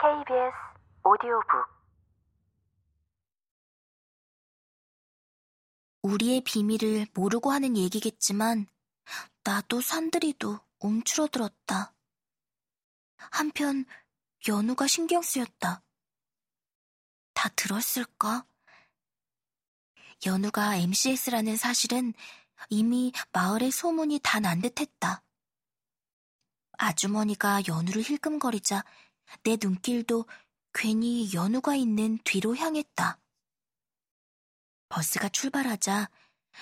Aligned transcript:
KBS 0.00 0.56
오디오북 1.04 1.66
우리의 6.02 6.40
비밀을 6.40 7.06
모르고 7.12 7.50
하는 7.50 7.76
얘기겠지만 7.76 8.66
나도 9.44 9.82
산들이도 9.82 10.58
움츠러들었다. 10.78 11.92
한편 13.30 13.84
연우가 14.48 14.86
신경 14.86 15.20
쓰였다. 15.20 15.82
다 17.34 17.48
들었을까? 17.50 18.46
연우가 20.24 20.76
MCS라는 20.76 21.58
사실은 21.58 22.14
이미 22.70 23.12
마을의 23.32 23.70
소문이 23.70 24.20
다 24.22 24.40
난 24.40 24.62
듯했다. 24.62 25.22
아주머니가 26.78 27.62
연우를 27.68 28.02
힐끔거리자 28.02 28.82
내 29.42 29.56
눈길도 29.60 30.26
괜히 30.72 31.32
연우가 31.34 31.74
있는 31.74 32.18
뒤로 32.24 32.56
향했다. 32.56 33.18
버스가 34.88 35.28
출발하자 35.28 36.10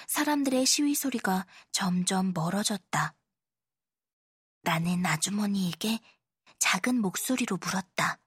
사람들의 0.07 0.67
시위 0.67 0.95
소리가 0.95 1.47
점점 1.73 2.33
멀어졌다. 2.35 3.15
나는 4.63 5.05
아주머니에게 5.05 6.01
작은 6.59 7.01
목소리로 7.01 7.57
물었다. 7.57 8.19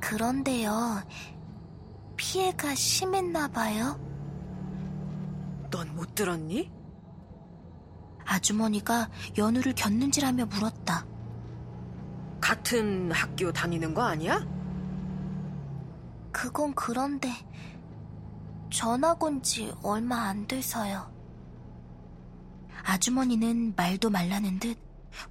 그런데요, 0.00 1.06
피해가 2.16 2.74
심했나 2.74 3.48
봐요? 3.48 4.07
넌 5.70 5.94
못 5.94 6.14
들었니? 6.14 6.70
아주머니가 8.24 9.08
연우를 9.36 9.74
곁눈질하며 9.74 10.46
물었다. 10.46 11.06
같은 12.40 13.10
학교 13.10 13.52
다니는 13.52 13.94
거 13.94 14.02
아니야? 14.02 14.46
그건 16.32 16.74
그런데 16.74 17.30
전학 18.70 19.22
온 19.22 19.42
지 19.42 19.72
얼마 19.82 20.24
안 20.28 20.46
돼서요. 20.46 21.12
아주머니는 22.84 23.74
말도 23.76 24.10
말라는 24.10 24.58
듯 24.60 24.78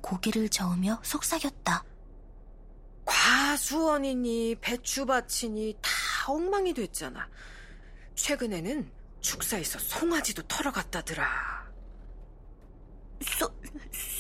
고개를 0.02 0.50
저으며 0.50 1.00
속삭였다. 1.04 1.84
과수원이니 3.06 4.56
배추밭이니 4.60 5.78
다 5.82 6.32
엉망이 6.32 6.74
됐잖아. 6.74 7.28
최근에는 8.16 8.92
축사에서 9.22 9.80
송아지도 9.80 10.44
털어갔다더라. 10.44 11.26
소, 13.22 13.50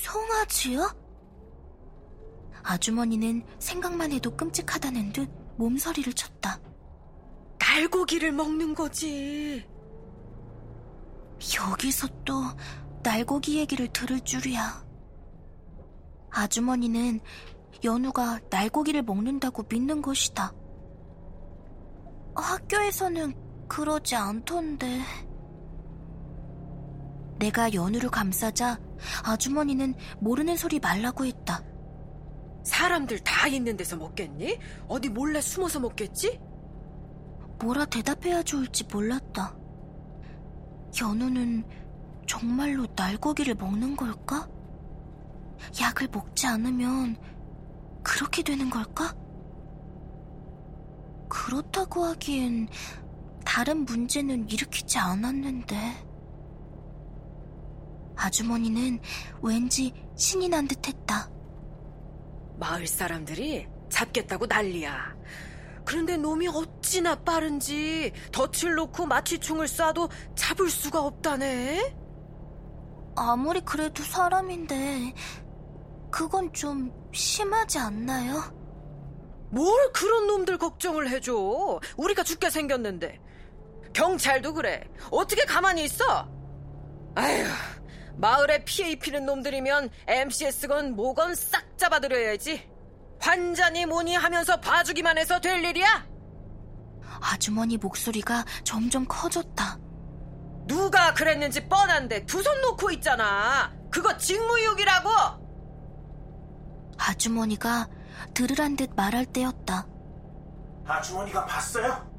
송아지요? 0.03 1.08
아주머니는 2.64 3.45
생각만 3.59 4.12
해도 4.12 4.36
끔찍하다는 4.36 5.14
듯 5.14 5.30
몸서리를 5.58 6.12
쳤다. 6.14 6.59
날고기를 7.59 8.31
먹는 8.31 8.73
거지. 8.75 9.66
여기서 11.56 12.08
또 12.25 12.44
날고기 13.03 13.58
얘기를 13.59 13.88
들을 13.88 14.20
줄이야. 14.20 14.86
아주머니는 16.31 17.20
연우가 17.84 18.40
날고기를 18.50 19.03
먹는다고 19.03 19.64
믿는 19.70 20.02
것이다. 20.02 20.53
학교에서는 22.36 23.47
그러지 23.67 24.15
않던데. 24.15 25.01
내가 27.39 27.73
연우를 27.73 28.09
감싸자 28.09 28.79
아주머니는 29.23 29.95
모르는 30.19 30.57
소리 30.57 30.79
말라고 30.79 31.25
했다. 31.25 31.63
사람들 32.63 33.19
다 33.19 33.47
있는 33.47 33.77
데서 33.77 33.95
먹겠니? 33.95 34.57
어디 34.88 35.09
몰래 35.09 35.39
숨어서 35.39 35.79
먹겠지? 35.79 36.39
뭐라 37.59 37.85
대답해야 37.85 38.44
좋을지 38.44 38.83
몰랐다. 38.85 39.56
연우는 41.01 41.63
정말로 42.25 42.85
날고기를 42.95 43.56
먹는 43.56 43.95
걸까? 43.95 44.50
약을 45.79 46.09
먹지 46.11 46.47
않으면 46.47 47.17
그렇게 48.03 48.44
되는 48.44 48.69
걸까? 48.69 49.16
그렇다고 51.29 52.03
하기엔 52.06 52.67
다른 53.57 53.85
문제는 53.85 54.47
일으키지 54.51 55.00
않았는데. 55.00 55.75
아주머니는 58.16 59.00
왠지 59.41 59.91
신이 60.16 60.47
난 60.50 60.68
듯했다. 60.68 61.31
마을 62.59 62.85
사람들이 62.85 63.68
잡겠다고 63.90 64.45
난리야. 64.45 65.16
그런데 65.85 66.18
놈이 66.18 66.50
어찌나 66.50 67.16
빠른지 67.16 68.13
덫을 68.31 68.75
놓고 68.75 69.07
마취총을 69.07 69.66
쏴도 69.66 70.07
잡을 70.35 70.69
수가 70.69 71.01
없다네. 71.01 71.95
아무리 73.16 73.62
그래도 73.62 74.03
사람인데 74.03 75.16
그건 76.12 76.53
좀 76.53 76.94
심하지 77.12 77.79
않나요? 77.79 78.56
뭘 79.50 79.91
그런 79.94 80.28
놈들 80.28 80.59
걱정을 80.59 81.09
해줘. 81.09 81.79
우리가 81.97 82.22
죽게 82.22 82.51
생겼는데. 82.51 83.25
경찰도 83.97 84.53
그래. 84.53 84.84
어떻게 85.09 85.44
가만히 85.44 85.85
있어? 85.85 86.30
아휴, 87.16 87.46
마을에 88.18 88.63
피해 88.63 88.91
입히는 88.91 89.25
놈들이면 89.25 89.90
MCS건 90.08 90.96
뭐건 90.96 91.34
싹 91.34 91.66
잡아들여야지. 91.80 92.69
환자니 93.19 93.88
뭐니 93.88 94.13
하면서 94.16 94.59
봐주기만 94.59 95.18
해서 95.18 95.40
될 95.40 95.63
일이야? 95.66 96.07
아주머니 97.19 97.78
목소리가 97.78 98.46
점점 98.63 99.03
커졌다. 99.07 99.80
누가 100.68 101.13
그랬는지 101.16 101.68
뻔한데 101.68 102.28
두 102.28 102.44
손 102.44 102.62
놓고 102.62 102.91
있잖아. 102.91 103.74
그거 103.90 104.16
직무유기라고. 104.16 105.09
아주머니가 107.00 107.88
들으란 108.36 108.75
듯 108.75 108.91
말할 108.96 109.25
때였다. 109.25 109.88
아주머니가 110.86 111.46
봤어요? 111.47 112.16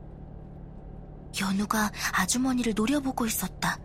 연우가 1.41 1.91
아주머니를 2.13 2.75
노려보고 2.75 3.27
있었다. 3.27 3.79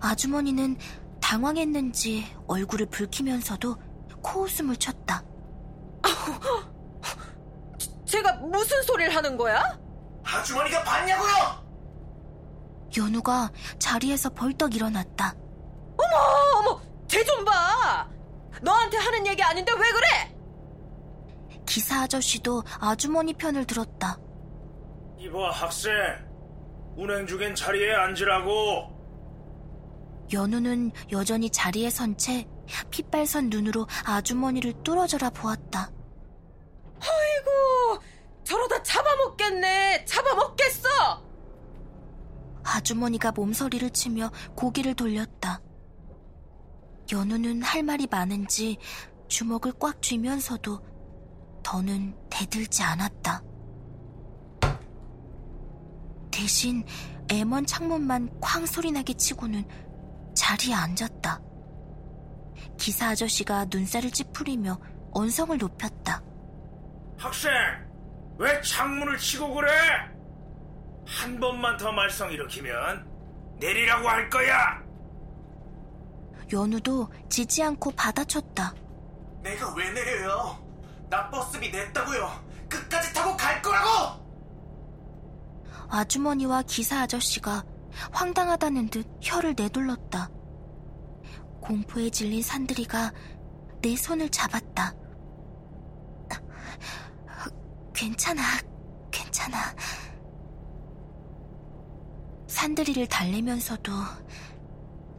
아주머니는 0.00 0.76
당황했는지 1.20 2.26
얼굴을 2.46 2.86
붉히면서도 2.86 3.76
코웃음을 4.22 4.76
쳤다. 4.76 5.22
제가 8.06 8.32
무슨 8.34 8.82
소리를 8.82 9.14
하는 9.14 9.36
거야? 9.36 9.62
아주머니가 10.24 10.82
봤냐고요? 10.84 11.62
연우가 12.96 13.50
자리에서 13.78 14.30
벌떡 14.30 14.74
일어났다. 14.74 15.34
어머, 15.96 16.58
어머, 16.70 16.80
쟤 17.08 17.24
좀 17.24 17.44
봐. 17.44 18.08
너한테 18.60 18.96
하는 18.98 19.26
얘기 19.26 19.42
아닌데 19.42 19.72
왜 19.72 19.90
그래? 19.92 20.36
기사 21.66 22.02
아저씨도 22.02 22.62
아주머니 22.80 23.32
편을 23.34 23.64
들었다. 23.66 24.18
이봐 25.22 25.50
학생 25.50 25.92
운행 26.96 27.26
중엔 27.26 27.54
자리에 27.54 27.92
앉으라고 27.94 28.90
연우는 30.32 30.90
여전히 31.12 31.48
자리에 31.50 31.90
선 31.90 32.16
채 32.16 32.46
핏발선 32.90 33.50
눈으로 33.50 33.86
아주머니를 34.06 34.72
뚫어져라 34.82 35.28
보았다. 35.30 35.90
아이고, 37.00 38.02
저러다 38.44 38.82
잡아먹겠네. 38.82 40.04
잡아먹겠어. 40.06 40.88
아주머니가 42.64 43.32
몸서리를 43.32 43.90
치며 43.90 44.30
고개를 44.56 44.94
돌렸다. 44.94 45.60
연우는 47.12 47.62
할 47.62 47.82
말이 47.82 48.06
많은지 48.10 48.78
주먹을 49.28 49.72
꽉 49.78 50.00
쥐면서도 50.00 50.80
더는 51.62 52.16
대들지 52.30 52.82
않았다. 52.82 53.42
대신 56.42 56.84
애먼 57.30 57.66
창문만 57.66 58.40
쾅 58.40 58.66
소리나게 58.66 59.14
치고는 59.14 59.64
자리에 60.34 60.74
앉았다. 60.74 61.40
기사 62.76 63.10
아저씨가 63.10 63.66
눈살을 63.70 64.10
찌푸리며 64.10 64.76
언성을 65.12 65.56
높였다. 65.56 66.20
학생 67.16 67.52
왜 68.38 68.60
창문을 68.60 69.18
치고 69.18 69.54
그래? 69.54 69.70
한 71.06 71.38
번만 71.38 71.76
더 71.76 71.92
말썽 71.92 72.32
일으키면 72.32 73.06
내리라고 73.60 74.08
할 74.08 74.28
거야 74.28 74.82
연우도 76.52 77.08
지지 77.28 77.62
않고 77.62 77.92
받아쳤다. 77.92 78.74
내가 79.44 79.72
왜 79.74 79.92
내려요? 79.92 80.58
나 81.08 81.30
버스비 81.30 81.70
냈다고요. 81.70 82.44
끝까지 82.68 83.14
타고 83.14 83.36
갈 83.36 83.62
거라고. 83.62 84.21
아주머니와 85.92 86.62
기사 86.62 87.02
아저씨가 87.02 87.64
황당하다는 88.12 88.88
듯 88.88 89.06
혀를 89.20 89.54
내둘렀다. 89.54 90.30
공포에 91.60 92.08
질린 92.08 92.42
산들이가 92.42 93.12
내 93.82 93.94
손을 93.94 94.30
잡았다. 94.30 94.94
괜찮아, 97.94 98.42
괜찮아. 99.10 99.58
산들이를 102.46 103.06
달래면서도 103.06 103.92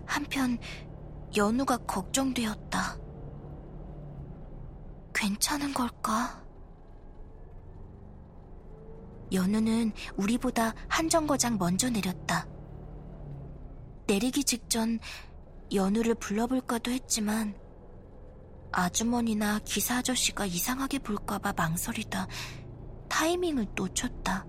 한편 0.08 0.58
연우가 1.38 1.78
걱정되었다. 1.78 2.98
괜찮은 5.14 5.72
걸까? 5.74 6.43
연우는 9.34 9.92
우리보다 10.16 10.74
한 10.88 11.10
정거장 11.10 11.58
먼저 11.58 11.90
내렸다. 11.90 12.48
내리기 14.08 14.44
직전 14.44 15.00
연우를 15.74 16.16
불러볼까도 16.16 16.92
했지만 16.92 17.56
아주머니나 18.72 19.60
기사 19.66 19.98
아저씨가 19.98 20.46
이상하게 20.46 21.00
볼까봐 21.00 21.54
망설이다 21.54 22.28
타이밍을 23.10 23.68
놓쳤다. 23.76 24.46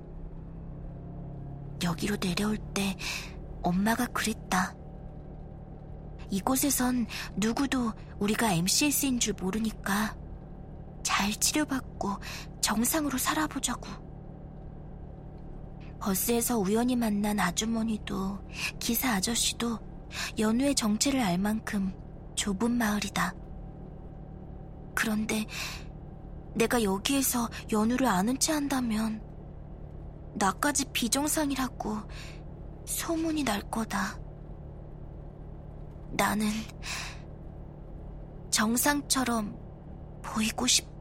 여기로 1.82 2.16
내려올 2.16 2.56
때 2.74 2.96
엄마가 3.62 4.06
그랬다. 4.06 4.74
이곳에선 6.30 7.06
누구도 7.36 7.92
우리가 8.18 8.52
MCS인 8.52 9.20
줄 9.20 9.34
모르니까 9.34 10.16
잘 11.02 11.30
치료받고 11.32 12.16
정상으로 12.60 13.18
살아보자고. 13.18 14.03
버스에서 16.04 16.58
우연히 16.58 16.96
만난 16.96 17.40
아주머니도 17.40 18.38
기사 18.78 19.12
아저씨도 19.14 19.78
연우의 20.38 20.74
정체를 20.74 21.18
알 21.18 21.38
만큼 21.38 21.94
좁은 22.34 22.72
마을이다. 22.72 23.34
그런데 24.94 25.46
내가 26.54 26.82
여기에서 26.82 27.48
연우를 27.72 28.06
아는 28.06 28.38
체 28.38 28.52
한다면 28.52 29.22
나까지 30.34 30.84
비정상이라고 30.92 31.96
소문이 32.84 33.42
날 33.42 33.62
거다. 33.70 34.18
나는 36.12 36.48
정상처럼 38.50 39.56
보이고 40.22 40.66
싶다. 40.66 40.93